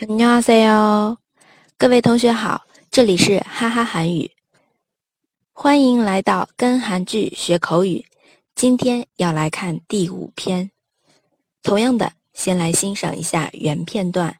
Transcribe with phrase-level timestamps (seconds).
[0.00, 1.18] 안녕하세요，
[1.76, 4.30] 各位同学好，这里是哈哈韩语，
[5.52, 8.06] 欢迎来到跟韩剧学口语。
[8.54, 10.70] 今天要来看第五篇，
[11.62, 14.38] 同样的，先来欣赏一下原片段。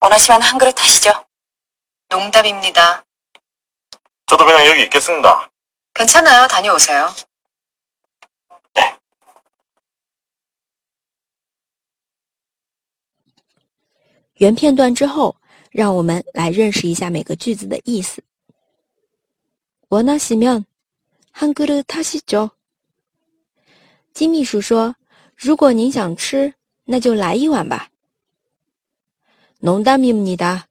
[0.00, 1.12] 원하시면 한 그릇 하시죠.
[2.08, 3.04] 농담입니다.
[4.26, 5.50] 저도 그냥 여기 있겠습니다.
[5.94, 6.48] 괜찮아요.
[6.48, 7.14] 다녀오세요.
[14.36, 15.36] 原片段之后，
[15.70, 18.22] 让我们来认识一下每个句子的意思。
[19.88, 22.50] 원하시면한그릇하시죠。
[24.14, 24.96] 金秘书说：“
[25.36, 27.90] 如果您想吃，那就来一碗吧。”
[29.60, 30.66] 농담입니다。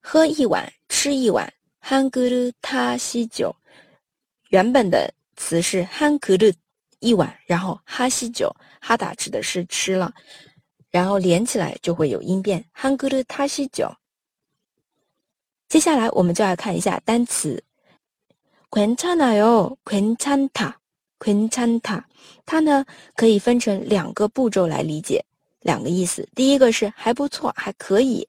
[0.00, 1.52] 喝一碗，吃一碗。
[1.80, 3.54] 한그릇하시죠
[4.48, 6.54] 原本的词是한그릇
[6.98, 10.12] 一碗，然后하시죠哈达指的是吃了，
[10.90, 12.64] 然后连起来就会有音变。
[12.74, 13.94] 한그릇하시죠
[15.70, 17.62] 接下来我们就要看一下单词。
[18.70, 20.74] 괜찮아요，괜찮 다，
[21.18, 22.04] 괜찮 다，
[22.44, 22.84] 它呢
[23.14, 25.24] 可以分成两个步骤来理解，
[25.60, 26.28] 两个意思。
[26.34, 28.28] 第一个是还不错，还可以。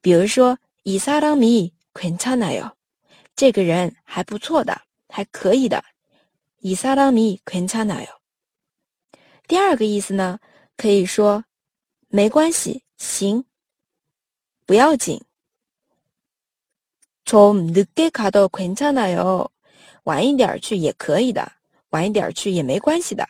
[0.00, 2.72] 比如说이사람이괜찮아요，
[3.36, 5.84] 这个人还不错的，还可以的。
[6.62, 8.08] 이사람이괜찮아요。
[9.46, 10.40] 第二个意思呢，
[10.76, 11.44] 可以说
[12.08, 13.44] 没关系，行，
[14.66, 15.22] 不要紧。
[17.28, 19.48] 좀늦게가도괜찮아요，
[20.04, 21.52] 晚一点去也可以的，
[21.90, 23.26] 晚一点去也没关系的。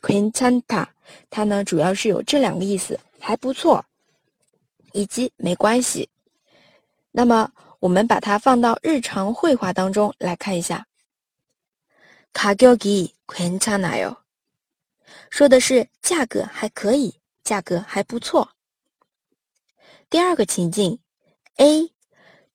[0.00, 0.88] 괜찮 다，
[1.30, 3.84] 它呢主要是有这两个意思，还不错，
[4.92, 6.08] 以及没关系。
[7.10, 10.86] 那么我们把它放到日常会话当中来看一下。
[12.32, 14.16] 가격이괜찮아 요，
[15.30, 18.50] 说的是价格还可以，价格还不错。
[20.08, 20.98] 第二个情境，
[21.56, 21.92] A。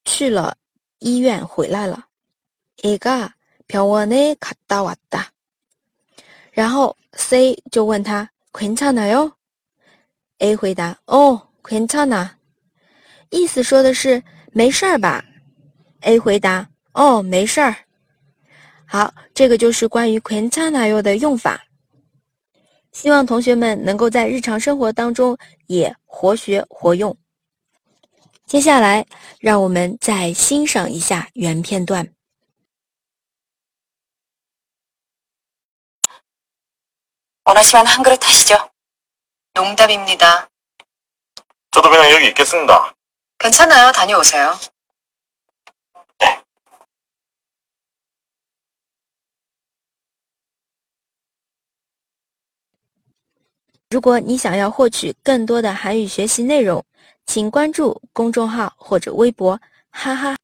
[0.05, 0.55] 去了
[0.99, 2.05] 医院回来了，
[2.83, 5.31] 애가병원에갔다왔다。
[6.51, 9.33] 然后 C 就问他괜찮아 요。
[10.39, 12.31] A 回答哦괜찮 아。
[13.29, 15.23] 意思说的是没事儿吧？
[16.01, 17.75] A 回答哦没事儿。
[18.85, 21.63] 好，这个就是关于괜찮아요的用法。
[22.91, 25.37] 希望同学们能够在日常生活当中
[25.67, 27.15] 也活学活用。
[28.45, 29.05] 接下来，
[29.39, 32.15] 让我们再欣赏一下原片段。
[37.45, 38.71] 원하시면 한 그릇 하시죠.
[39.53, 40.49] 농담입니다.
[41.71, 42.95] 저도 그냥 여기 있겠습니다.
[43.39, 43.91] 괜찮아요.
[43.91, 44.57] 다녀오세요.
[53.94, 56.84] 如果你想要获取更多的韩语学习内容，
[57.26, 60.36] 请关注公众号或者微博“哈哈”。